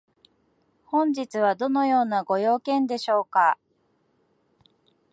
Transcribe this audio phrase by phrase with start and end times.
[0.85, 3.59] 本日はどのようなご用件でしょうか？